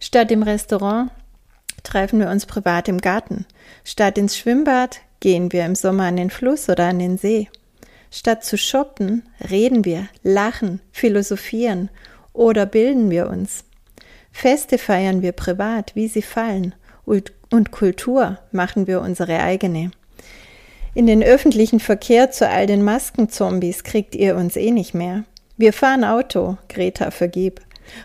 Statt 0.00 0.30
im 0.30 0.42
Restaurant 0.42 1.10
treffen 1.82 2.20
wir 2.20 2.30
uns 2.30 2.46
privat 2.46 2.88
im 2.88 2.98
Garten. 2.98 3.46
Statt 3.84 4.18
ins 4.18 4.36
Schwimmbad 4.36 5.00
gehen 5.20 5.52
wir 5.52 5.64
im 5.64 5.74
Sommer 5.74 6.04
an 6.04 6.16
den 6.16 6.30
Fluss 6.30 6.68
oder 6.68 6.86
an 6.86 6.98
den 6.98 7.18
See. 7.18 7.48
Statt 8.10 8.44
zu 8.44 8.56
shoppen, 8.56 9.28
reden 9.50 9.84
wir, 9.84 10.08
lachen, 10.22 10.80
philosophieren 10.92 11.90
oder 12.32 12.66
bilden 12.66 13.10
wir 13.10 13.28
uns. 13.28 13.64
Feste 14.30 14.78
feiern 14.78 15.22
wir 15.22 15.32
privat, 15.32 15.94
wie 15.94 16.08
sie 16.08 16.22
fallen, 16.22 16.74
und, 17.04 17.32
Kultur 17.70 18.38
machen 18.52 18.86
wir 18.86 19.00
unsere 19.00 19.40
eigene. 19.40 19.90
In 20.94 21.06
den 21.06 21.22
öffentlichen 21.22 21.80
Verkehr 21.80 22.30
zu 22.30 22.48
all 22.48 22.66
den 22.66 22.82
Maskenzombies 22.82 23.84
kriegt 23.84 24.14
ihr 24.14 24.36
uns 24.36 24.56
eh 24.56 24.70
nicht 24.70 24.94
mehr. 24.94 25.24
Wir 25.60 25.72
fahren 25.72 26.04
Auto, 26.04 26.56
Greta 26.68 27.10
vergib, 27.10 27.60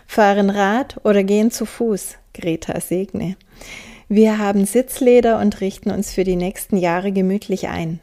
fahren 0.08 0.50
Rad 0.50 0.96
oder 1.04 1.22
gehen 1.22 1.52
zu 1.52 1.66
Fuß, 1.66 2.16
Greta 2.34 2.80
segne. 2.80 3.36
Wir 4.08 4.38
haben 4.38 4.64
Sitzleder 4.64 5.38
und 5.38 5.60
richten 5.60 5.92
uns 5.92 6.12
für 6.12 6.24
die 6.24 6.34
nächsten 6.34 6.76
Jahre 6.76 7.12
gemütlich 7.12 7.68
ein. 7.68 8.00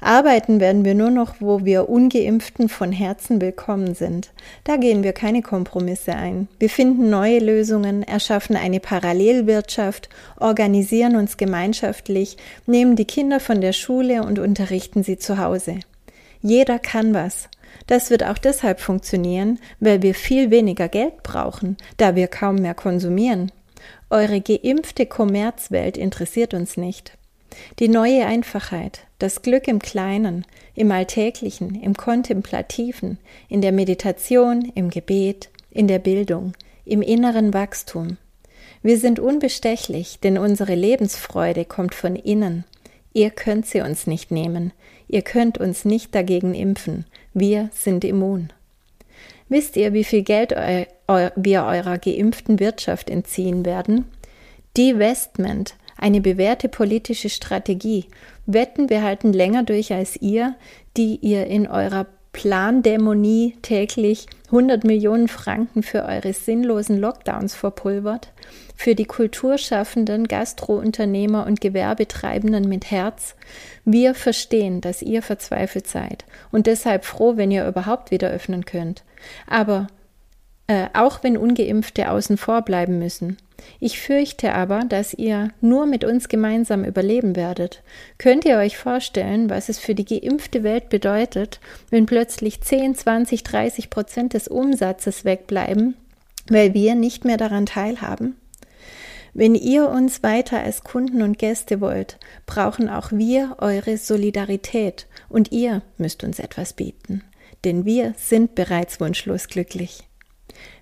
Arbeiten 0.00 0.60
werden 0.60 0.84
wir 0.84 0.94
nur 0.94 1.10
noch, 1.10 1.34
wo 1.40 1.64
wir 1.64 1.88
ungeimpften 1.88 2.68
von 2.68 2.92
Herzen 2.92 3.40
willkommen 3.40 3.96
sind. 3.96 4.30
Da 4.62 4.76
gehen 4.76 5.02
wir 5.02 5.14
keine 5.14 5.42
Kompromisse 5.42 6.14
ein. 6.14 6.46
Wir 6.60 6.70
finden 6.70 7.10
neue 7.10 7.40
Lösungen, 7.40 8.04
erschaffen 8.04 8.54
eine 8.54 8.78
Parallelwirtschaft, 8.78 10.08
organisieren 10.38 11.16
uns 11.16 11.38
gemeinschaftlich, 11.38 12.36
nehmen 12.66 12.94
die 12.94 13.04
Kinder 13.04 13.40
von 13.40 13.60
der 13.60 13.72
Schule 13.72 14.22
und 14.22 14.38
unterrichten 14.38 15.02
sie 15.02 15.18
zu 15.18 15.38
Hause. 15.38 15.80
Jeder 16.40 16.78
kann 16.78 17.14
was. 17.14 17.48
Das 17.86 18.10
wird 18.10 18.24
auch 18.24 18.38
deshalb 18.38 18.80
funktionieren, 18.80 19.58
weil 19.80 20.02
wir 20.02 20.14
viel 20.14 20.50
weniger 20.50 20.88
Geld 20.88 21.22
brauchen, 21.22 21.76
da 21.96 22.14
wir 22.16 22.28
kaum 22.28 22.56
mehr 22.56 22.74
konsumieren. 22.74 23.52
Eure 24.10 24.40
geimpfte 24.40 25.06
Kommerzwelt 25.06 25.96
interessiert 25.96 26.54
uns 26.54 26.76
nicht. 26.76 27.18
Die 27.78 27.88
neue 27.88 28.26
Einfachheit, 28.26 29.06
das 29.18 29.42
Glück 29.42 29.68
im 29.68 29.78
Kleinen, 29.78 30.44
im 30.74 30.90
Alltäglichen, 30.90 31.80
im 31.80 31.94
Kontemplativen, 31.94 33.18
in 33.48 33.60
der 33.60 33.72
Meditation, 33.72 34.72
im 34.74 34.90
Gebet, 34.90 35.50
in 35.70 35.86
der 35.86 35.98
Bildung, 35.98 36.52
im 36.84 37.02
inneren 37.02 37.54
Wachstum. 37.54 38.16
Wir 38.82 38.98
sind 38.98 39.18
unbestechlich, 39.18 40.20
denn 40.20 40.36
unsere 40.36 40.74
Lebensfreude 40.74 41.64
kommt 41.64 41.94
von 41.94 42.16
innen. 42.16 42.64
Ihr 43.12 43.30
könnt 43.30 43.66
sie 43.66 43.80
uns 43.80 44.06
nicht 44.06 44.30
nehmen, 44.30 44.72
ihr 45.08 45.22
könnt 45.22 45.58
uns 45.58 45.84
nicht 45.84 46.14
dagegen 46.14 46.54
impfen, 46.54 47.06
wir 47.34 47.68
sind 47.72 48.04
immun. 48.04 48.50
Wisst 49.48 49.76
ihr, 49.76 49.92
wie 49.92 50.04
viel 50.04 50.22
Geld 50.22 50.52
eu 50.52 50.84
eu 51.06 51.28
wir 51.36 51.64
eurer 51.64 51.98
geimpften 51.98 52.58
Wirtschaft 52.60 53.10
entziehen 53.10 53.66
werden? 53.66 54.06
Divestment, 54.76 55.76
eine 55.98 56.20
bewährte 56.20 56.68
politische 56.68 57.28
Strategie. 57.28 58.06
Wetten, 58.46 58.88
wir 58.88 59.02
halten 59.02 59.32
länger 59.32 59.62
durch 59.62 59.92
als 59.92 60.16
ihr, 60.16 60.56
die 60.96 61.16
ihr 61.16 61.46
in 61.46 61.66
eurer 61.66 62.06
Plandämonie 62.34 63.56
täglich 63.62 64.26
100 64.46 64.84
Millionen 64.84 65.28
Franken 65.28 65.82
für 65.82 66.04
eure 66.04 66.32
sinnlosen 66.32 66.98
Lockdowns 66.98 67.54
verpulvert, 67.54 68.32
für 68.76 68.94
die 68.94 69.06
Kulturschaffenden, 69.06 70.28
Gastrounternehmer 70.28 71.46
und 71.46 71.60
Gewerbetreibenden 71.60 72.68
mit 72.68 72.90
Herz. 72.90 73.36
Wir 73.84 74.14
verstehen, 74.14 74.80
dass 74.80 75.00
ihr 75.00 75.22
verzweifelt 75.22 75.86
seid 75.86 76.26
und 76.50 76.66
deshalb 76.66 77.04
froh, 77.04 77.36
wenn 77.36 77.52
ihr 77.52 77.66
überhaupt 77.66 78.10
wieder 78.10 78.28
öffnen 78.30 78.66
könnt. 78.66 79.04
Aber 79.46 79.86
äh, 80.66 80.86
auch 80.94 81.22
wenn 81.22 81.36
ungeimpfte 81.36 82.10
außen 82.10 82.36
vor 82.36 82.62
bleiben 82.62 82.98
müssen. 82.98 83.36
Ich 83.80 84.00
fürchte 84.00 84.54
aber, 84.54 84.80
dass 84.80 85.14
ihr 85.14 85.50
nur 85.60 85.86
mit 85.86 86.04
uns 86.04 86.28
gemeinsam 86.28 86.84
überleben 86.84 87.36
werdet. 87.36 87.82
Könnt 88.18 88.44
ihr 88.44 88.58
euch 88.58 88.76
vorstellen, 88.76 89.48
was 89.50 89.68
es 89.68 89.78
für 89.78 89.94
die 89.94 90.04
geimpfte 90.04 90.62
Welt 90.62 90.88
bedeutet, 90.88 91.60
wenn 91.90 92.06
plötzlich 92.06 92.60
10, 92.60 92.94
20, 92.94 93.42
30 93.42 93.90
Prozent 93.90 94.34
des 94.34 94.48
Umsatzes 94.48 95.24
wegbleiben, 95.24 95.96
weil 96.48 96.74
wir 96.74 96.94
nicht 96.94 97.24
mehr 97.24 97.36
daran 97.36 97.66
teilhaben? 97.66 98.36
Wenn 99.36 99.56
ihr 99.56 99.88
uns 99.88 100.22
weiter 100.22 100.60
als 100.60 100.84
Kunden 100.84 101.20
und 101.22 101.38
Gäste 101.38 101.80
wollt, 101.80 102.18
brauchen 102.46 102.88
auch 102.88 103.10
wir 103.10 103.56
eure 103.58 103.96
Solidarität 103.98 105.08
und 105.28 105.50
ihr 105.50 105.82
müsst 105.98 106.22
uns 106.22 106.38
etwas 106.38 106.72
bieten. 106.72 107.22
denn 107.64 107.84
wir 107.86 108.14
sind 108.18 108.54
bereits 108.54 109.00
wunschlos 109.00 109.48
glücklich. 109.48 110.04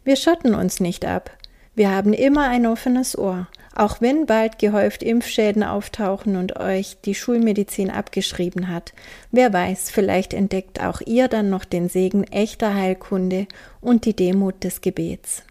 Wir 0.05 0.17
schotten 0.17 0.55
uns 0.55 0.81
nicht 0.81 1.05
ab. 1.05 1.31
Wir 1.75 1.91
haben 1.91 2.13
immer 2.13 2.49
ein 2.49 2.67
offenes 2.67 3.17
Ohr, 3.17 3.49
auch 3.75 4.01
wenn 4.01 4.27
bald 4.27 4.59
gehäuft 4.59 5.03
Impfschäden 5.03 5.63
auftauchen 5.63 6.37
und 6.37 6.57
euch 6.57 6.99
die 7.05 7.15
Schulmedizin 7.15 7.91
abgeschrieben 7.91 8.69
hat. 8.69 8.93
Wer 9.31 9.53
weiß, 9.53 9.91
vielleicht 9.91 10.35
entdeckt 10.35 10.83
auch 10.83 11.01
ihr 11.01 11.29
dann 11.29 11.49
noch 11.49 11.65
den 11.65 11.89
Segen 11.89 12.25
echter 12.25 12.75
Heilkunde 12.75 13.47
und 13.81 14.05
die 14.05 14.15
Demut 14.15 14.63
des 14.65 14.83
Gebets. 14.83 15.43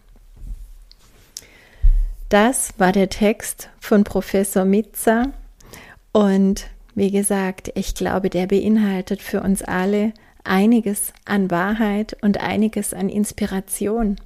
Das 2.30 2.74
war 2.78 2.92
der 2.92 3.10
Text 3.10 3.70
von 3.80 4.04
Professor 4.04 4.64
Mitzer 4.64 5.32
und 6.14 6.68
wie 6.94 7.12
gesagt, 7.12 7.72
ich 7.76 7.96
glaube, 7.96 8.30
der 8.30 8.48
beinhaltet 8.48 9.22
für 9.22 9.42
uns 9.42 9.64
alle 9.64 10.14
einiges 10.44 11.14
an 11.26 11.52
Wahrheit 11.52 12.18
und 12.22 12.40
einiges 12.40 12.94
an 12.94 13.10
Inspiration. 13.10 14.18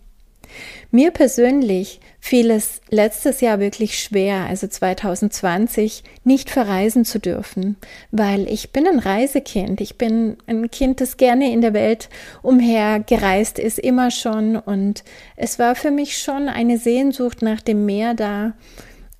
Mir 0.91 1.11
persönlich 1.11 1.99
fiel 2.19 2.51
es 2.51 2.81
letztes 2.89 3.41
Jahr 3.41 3.59
wirklich 3.59 3.99
schwer, 3.99 4.45
also 4.45 4.67
2020, 4.67 6.03
nicht 6.23 6.49
verreisen 6.49 7.05
zu 7.05 7.19
dürfen, 7.19 7.77
weil 8.11 8.47
ich 8.49 8.71
bin 8.71 8.87
ein 8.87 8.99
Reisekind. 8.99 9.81
Ich 9.81 9.97
bin 9.97 10.37
ein 10.47 10.69
Kind, 10.71 11.01
das 11.01 11.17
gerne 11.17 11.51
in 11.51 11.61
der 11.61 11.73
Welt 11.73 12.09
umher 12.41 12.99
gereist 12.99 13.59
ist, 13.59 13.79
immer 13.79 14.11
schon. 14.11 14.55
Und 14.55 15.03
es 15.35 15.59
war 15.59 15.75
für 15.75 15.91
mich 15.91 16.17
schon 16.17 16.49
eine 16.49 16.77
Sehnsucht 16.77 17.41
nach 17.41 17.61
dem 17.61 17.85
Meer 17.85 18.13
da. 18.13 18.53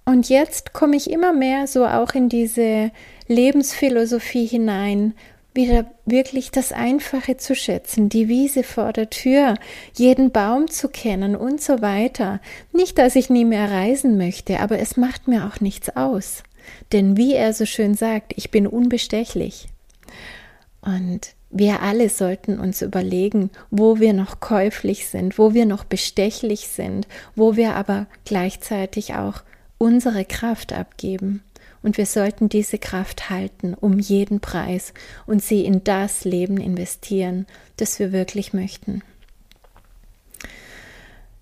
Und 0.06 0.30
jetzt 0.30 0.74
komme 0.74 0.96
ich 0.96 1.10
immer 1.10 1.34
mehr 1.34 1.68
so 1.68 1.86
auch 1.86 2.14
in 2.14 2.30
diese 2.30 2.92
Lebensphilosophie 3.28 4.46
hinein, 4.46 5.14
wieder 5.56 5.86
wirklich 6.06 6.52
das 6.52 6.72
Einfache 6.72 7.38
zu 7.38 7.56
schätzen, 7.56 8.10
die 8.10 8.28
Wiese 8.28 8.64
vor 8.64 8.94
der 8.94 9.10
Tür, 9.10 9.56
jeden 9.94 10.32
Baum 10.32 10.70
zu 10.70 10.90
kennen 10.90 11.36
und 11.36 11.62
so 11.62 11.82
weiter. 11.82 12.42
Nicht, 12.74 12.98
dass 12.98 13.16
ich 13.16 13.30
nie 13.30 13.46
mehr 13.46 13.72
reisen 13.72 14.18
möchte, 14.18 14.60
aber 14.60 14.80
es 14.80 14.98
macht 14.98 15.28
mir 15.28 15.46
auch 15.46 15.62
nichts 15.62 15.96
aus. 15.96 16.44
Denn 16.92 17.16
wie 17.18 17.34
er 17.34 17.54
so 17.54 17.66
schön 17.66 17.96
sagt, 17.96 18.34
ich 18.36 18.52
bin 18.52 18.68
unbestechlich. 18.68 19.68
Und 20.82 21.34
wir 21.50 21.82
alle 21.82 22.10
sollten 22.10 22.60
uns 22.60 22.82
überlegen, 22.82 23.50
wo 23.72 24.00
wir 24.00 24.14
noch 24.14 24.40
käuflich 24.40 25.08
sind, 25.08 25.38
wo 25.38 25.54
wir 25.54 25.66
noch 25.66 25.86
bestechlich 25.86 26.68
sind, 26.68 27.08
wo 27.36 27.56
wir 27.56 27.76
aber 27.76 28.08
gleichzeitig 28.26 29.14
auch 29.14 29.42
unsere 29.78 30.26
Kraft 30.26 30.74
abgeben. 30.74 31.44
Und 31.86 32.00
wir 32.00 32.08
sollten 32.08 32.50
diese 32.50 32.80
Kraft 32.80 33.30
halten 33.30 33.76
um 33.76 34.00
jeden 34.00 34.40
Preis 34.40 34.92
und 35.28 35.44
sie 35.44 35.64
in 35.64 35.84
das 35.84 36.26
Leben 36.26 36.58
investieren, 36.58 37.46
das 37.78 38.00
wir 38.00 38.12
wirklich 38.12 38.54
möchten. 38.54 39.04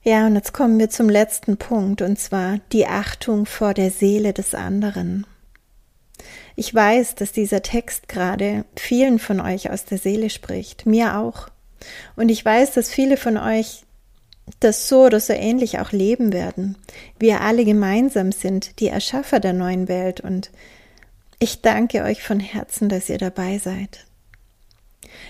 Ja, 0.04 0.28
und 0.28 0.36
jetzt 0.36 0.52
kommen 0.52 0.78
wir 0.80 0.90
zum 0.90 1.10
letzten 1.10 1.56
Punkt, 1.56 2.02
und 2.02 2.20
zwar 2.20 2.60
die 2.74 2.88
Achtung 2.88 3.46
vor 3.46 3.74
der 3.74 3.90
Seele 3.90 4.34
des 4.34 4.54
anderen. 4.54 5.26
Ich 6.58 6.76
weiß, 6.76 7.16
dass 7.16 7.32
dieser 7.32 7.62
Text 7.62 8.10
gerade 8.10 8.66
vielen 8.76 9.20
von 9.20 9.40
euch 9.40 9.70
aus 9.70 9.86
der 9.86 9.98
Seele 9.98 10.30
spricht, 10.30 10.86
mir 10.86 11.20
auch. 11.20 11.48
Und 12.18 12.28
ich 12.28 12.44
weiß, 12.44 12.74
dass 12.74 12.92
viele 12.92 13.16
von 13.16 13.38
euch 13.38 13.86
das 14.60 14.88
so 14.88 15.06
oder 15.06 15.20
so 15.20 15.34
ähnlich 15.34 15.80
auch 15.80 15.92
leben 15.92 16.34
werden. 16.34 16.78
Wir 17.20 17.42
alle 17.42 17.66
gemeinsam 17.66 18.32
sind 18.32 18.80
die 18.80 18.88
Erschaffer 18.88 19.40
der 19.40 19.54
neuen 19.54 19.88
Welt 19.88 20.22
und 20.22 20.52
ich 21.40 21.62
danke 21.62 22.04
euch 22.04 22.24
von 22.24 22.40
Herzen, 22.40 22.90
dass 22.90 23.10
ihr 23.10 23.18
dabei 23.18 23.58
seid. 23.58 24.06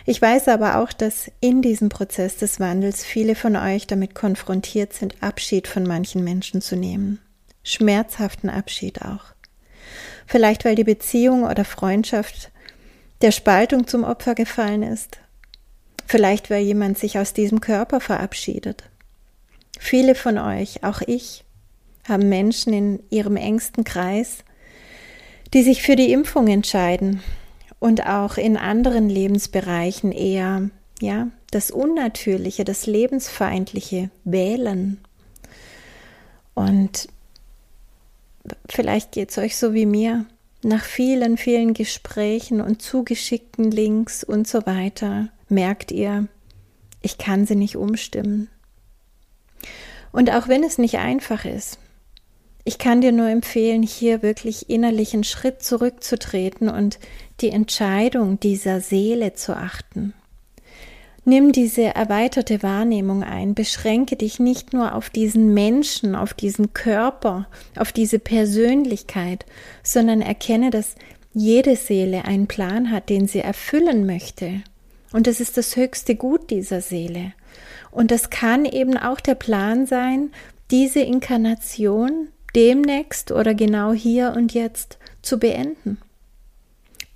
Ich 0.05 0.22
weiß 0.22 0.48
aber 0.50 0.79
auch, 0.79 0.91
dass 0.91 1.32
in 1.39 1.62
diesem 1.62 1.89
Prozess 1.89 2.38
des 2.38 2.60
Wandels 2.60 3.03
viele 3.03 3.36
von 3.36 3.55
euch 3.55 3.88
damit 3.88 4.15
konfrontiert 4.15 4.93
sind, 4.93 5.22
Abschied 5.22 5.67
von 5.67 5.84
manchen 5.84 6.24
Menschen 6.24 6.62
zu 6.62 6.75
nehmen. 6.75 7.20
Schmerzhaften 7.63 8.50
Abschied 8.50 9.01
auch. 9.01 9.25
Vielleicht 10.25 10.65
weil 10.65 10.75
die 10.75 10.84
Beziehung 10.84 11.43
oder 11.43 11.65
Freundschaft 11.65 12.51
der 13.22 13.32
Spaltung 13.32 13.88
zum 13.88 14.03
Opfer 14.03 14.36
gefallen 14.36 14.84
ist. 14.84 15.20
Vielleicht 16.05 16.50
weil 16.50 16.63
jemand 16.63 16.98
sich 16.98 17.18
aus 17.18 17.33
diesem 17.33 17.61
Körper 17.61 18.01
verabschiedet. 18.01 18.83
Viele 19.79 20.16
von 20.16 20.38
euch, 20.38 20.83
auch 20.83 21.01
ich, 21.01 21.44
haben 22.07 22.29
Menschen 22.29 22.74
in 22.74 23.03
ihrem 23.09 23.36
engsten 23.38 23.83
Kreis, 23.83 24.44
die 25.53 25.64
sich 25.64 25.83
für 25.83 25.96
die 25.96 26.12
Impfung 26.12 26.48
entscheiden 26.48 27.22
und 27.79 28.05
auch 28.05 28.38
in 28.38 28.57
anderen 28.57 29.09
Lebensbereichen 29.09 30.12
eher, 30.12 30.70
ja, 31.00 31.27
das 31.51 31.70
Unnatürliche, 31.70 32.64
das 32.64 32.88
Lebensfeindliche 32.88 34.09
wählen. 34.24 35.00
Und 36.53 37.07
vielleicht 38.70 39.12
geht 39.12 39.31
es 39.31 39.38
euch 39.38 39.57
so 39.57 39.74
wie 39.74 39.86
mir, 39.86 40.25
nach 40.64 40.83
vielen, 40.83 41.38
vielen 41.38 41.74
Gesprächen 41.74 42.62
und 42.62 42.81
zugeschickten 42.81 43.70
Links 43.70 44.24
und 44.24 44.48
so 44.48 44.66
weiter, 44.66 45.29
merkt 45.50 45.92
ihr, 45.92 46.27
ich 47.01 47.18
kann 47.18 47.46
sie 47.46 47.55
nicht 47.55 47.75
umstimmen. 47.75 48.50
Und 50.14 50.32
auch 50.32 50.48
wenn 50.48 50.64
es 50.64 50.78
nicht 50.78 51.00
einfach 51.00 51.44
ist, 51.44 51.80
ich 52.64 52.78
kann 52.78 53.02
dir 53.02 53.12
nur 53.12 53.28
empfehlen, 53.28 53.84
hier 53.84 54.22
wirklich 54.22 54.70
innerlich 54.70 55.14
einen 55.14 55.26
Schritt 55.26 55.62
zurückzutreten 55.62 56.70
und 56.70 56.98
die 57.42 57.50
Entscheidung 57.50 58.40
dieser 58.40 58.80
Seele 58.80 59.34
zu 59.34 59.58
achten. 59.58 60.14
Nimm 61.26 61.52
diese 61.52 61.84
erweiterte 61.84 62.64
Wahrnehmung 62.64 63.24
ein, 63.24 63.54
beschränke 63.54 64.16
dich 64.16 64.40
nicht 64.40 64.74
nur 64.74 64.96
auf 64.96 65.10
diesen 65.10 65.54
Menschen, 65.54 66.16
auf 66.16 66.34
diesen 66.34 66.74
Körper, 66.74 67.48
auf 67.78 67.92
diese 67.92 68.20
Persönlichkeit, 68.20 69.46
sondern 69.84 70.22
erkenne, 70.22 70.70
dass 70.70 70.96
jede 71.34 71.76
Seele 71.76 72.26
einen 72.26 72.48
Plan 72.48 72.92
hat, 72.92 73.10
den 73.10 73.28
sie 73.28 73.40
erfüllen 73.40 74.06
möchte. 74.06 74.62
Und 75.12 75.28
das 75.28 75.40
ist 75.40 75.58
das 75.58 75.76
höchste 75.76 76.16
Gut 76.16 76.50
dieser 76.50 76.82
Seele. 76.82 77.34
Und 77.94 78.10
das 78.10 78.32
kann 78.32 78.66
eben 78.66 78.98
auch 78.98 79.20
der 79.20 79.36
Plan 79.36 79.86
sein, 79.86 80.32
diese 80.72 81.01
Inkarnation 81.01 82.29
demnächst 82.56 83.32
oder 83.32 83.53
genau 83.53 83.94
hier 83.94 84.34
und 84.36 84.53
jetzt 84.53 84.98
zu 85.22 85.38
beenden. 85.38 86.00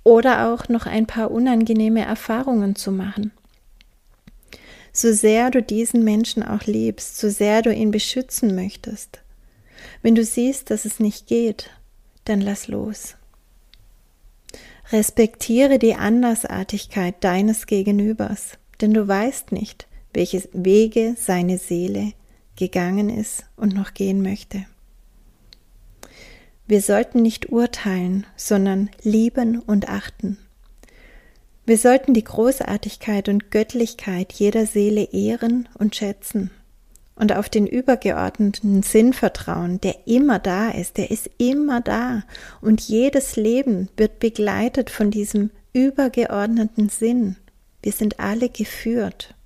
Oder 0.04 0.48
auch 0.48 0.68
noch 0.68 0.86
ein 0.86 1.06
paar 1.06 1.32
unangenehme 1.32 2.04
Erfahrungen 2.04 2.76
zu 2.76 2.92
machen. 2.92 3.32
So 4.92 5.12
sehr 5.12 5.50
du 5.50 5.62
diesen 5.62 6.04
Menschen 6.04 6.44
auch 6.44 6.62
liebst, 6.62 7.18
so 7.18 7.28
sehr 7.28 7.62
du 7.62 7.74
ihn 7.74 7.90
beschützen 7.90 8.54
möchtest, 8.54 9.18
wenn 10.02 10.14
du 10.14 10.24
siehst, 10.24 10.70
dass 10.70 10.84
es 10.84 11.00
nicht 11.00 11.26
geht, 11.26 11.70
dann 12.24 12.40
lass 12.40 12.68
los. 12.68 13.16
Respektiere 14.92 15.80
die 15.80 15.96
Andersartigkeit 15.96 17.16
deines 17.22 17.66
Gegenübers, 17.66 18.52
denn 18.80 18.94
du 18.94 19.06
weißt 19.06 19.50
nicht, 19.50 19.87
welche 20.18 20.42
Wege 20.52 21.14
seine 21.16 21.58
Seele 21.58 22.12
gegangen 22.56 23.08
ist 23.08 23.44
und 23.56 23.72
noch 23.72 23.94
gehen 23.94 24.20
möchte. 24.20 24.66
Wir 26.66 26.82
sollten 26.82 27.22
nicht 27.22 27.52
urteilen, 27.52 28.26
sondern 28.34 28.90
lieben 29.00 29.60
und 29.60 29.88
achten. 29.88 30.36
Wir 31.66 31.78
sollten 31.78 32.14
die 32.14 32.24
Großartigkeit 32.24 33.28
und 33.28 33.52
Göttlichkeit 33.52 34.32
jeder 34.32 34.66
Seele 34.66 35.04
ehren 35.12 35.68
und 35.78 35.94
schätzen 35.94 36.50
und 37.14 37.32
auf 37.32 37.48
den 37.48 37.68
übergeordneten 37.68 38.82
Sinn 38.82 39.12
vertrauen, 39.12 39.80
der 39.80 40.08
immer 40.08 40.40
da 40.40 40.70
ist, 40.70 40.96
der 40.96 41.12
ist 41.12 41.30
immer 41.38 41.80
da 41.80 42.24
und 42.60 42.80
jedes 42.80 43.36
Leben 43.36 43.88
wird 43.96 44.18
begleitet 44.18 44.90
von 44.90 45.12
diesem 45.12 45.50
übergeordneten 45.72 46.88
Sinn. 46.88 47.36
Wir 47.84 47.92
sind 47.92 48.18
alle 48.18 48.48
geführt 48.48 49.36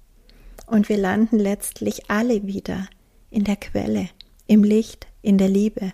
und 0.66 0.88
wir 0.88 0.96
landen 0.96 1.38
letztlich 1.38 2.10
alle 2.10 2.46
wieder 2.46 2.88
in 3.30 3.44
der 3.44 3.56
Quelle, 3.56 4.08
im 4.46 4.64
Licht, 4.64 5.06
in 5.22 5.38
der 5.38 5.48
Liebe. 5.48 5.92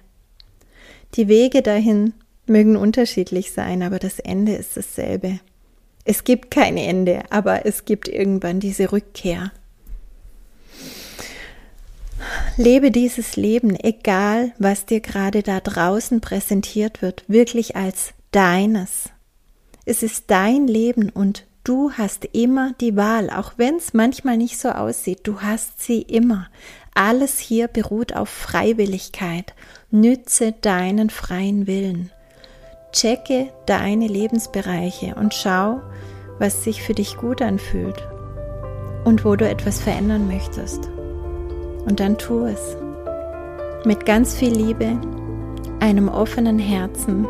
Die 1.14 1.28
Wege 1.28 1.62
dahin 1.62 2.14
mögen 2.46 2.76
unterschiedlich 2.76 3.52
sein, 3.52 3.82
aber 3.82 3.98
das 3.98 4.18
Ende 4.18 4.54
ist 4.54 4.76
dasselbe. 4.76 5.40
Es 6.04 6.24
gibt 6.24 6.50
kein 6.50 6.76
Ende, 6.76 7.22
aber 7.30 7.66
es 7.66 7.84
gibt 7.84 8.08
irgendwann 8.08 8.60
diese 8.60 8.92
Rückkehr. 8.92 9.52
Lebe 12.56 12.90
dieses 12.90 13.36
Leben, 13.36 13.76
egal 13.78 14.52
was 14.58 14.86
dir 14.86 15.00
gerade 15.00 15.42
da 15.42 15.60
draußen 15.60 16.20
präsentiert 16.20 17.02
wird, 17.02 17.24
wirklich 17.28 17.76
als 17.76 18.14
deines. 18.32 19.10
Es 19.84 20.02
ist 20.02 20.24
dein 20.28 20.66
Leben 20.66 21.08
und 21.08 21.46
du 21.68 21.92
hast 21.92 22.24
immer 22.32 22.72
die 22.80 22.96
Wahl, 22.96 23.28
auch 23.28 23.52
wenn 23.58 23.76
es 23.76 23.92
manchmal 23.92 24.38
nicht 24.38 24.58
so 24.58 24.70
aussieht, 24.70 25.20
du 25.24 25.42
hast 25.42 25.82
sie 25.82 26.00
immer. 26.00 26.46
Alles 26.94 27.38
hier 27.38 27.68
beruht 27.68 28.16
auf 28.16 28.30
Freiwilligkeit. 28.30 29.52
Nütze 29.90 30.52
deinen 30.52 31.10
freien 31.10 31.66
Willen. 31.66 32.10
Checke 32.92 33.52
deine 33.66 34.06
Lebensbereiche 34.06 35.14
und 35.14 35.34
schau, 35.34 35.82
was 36.38 36.64
sich 36.64 36.82
für 36.82 36.94
dich 36.94 37.18
gut 37.18 37.42
anfühlt 37.42 38.02
und 39.04 39.26
wo 39.26 39.36
du 39.36 39.46
etwas 39.46 39.78
verändern 39.78 40.26
möchtest. 40.26 40.88
Und 41.86 42.00
dann 42.00 42.16
tu 42.16 42.46
es. 42.46 42.78
Mit 43.84 44.06
ganz 44.06 44.34
viel 44.34 44.54
Liebe, 44.54 44.98
einem 45.80 46.08
offenen 46.08 46.58
Herzen 46.58 47.26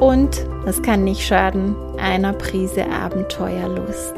und, 0.00 0.44
das 0.64 0.82
kann 0.82 1.04
nicht 1.04 1.24
schaden, 1.24 1.76
einer 1.98 2.32
Prise 2.32 2.86
Abenteuerlust. 2.86 4.14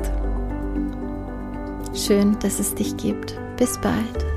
Schön, 1.94 2.38
dass 2.40 2.60
es 2.60 2.74
dich 2.74 2.96
gibt. 2.96 3.38
Bis 3.56 3.78
bald. 3.78 4.29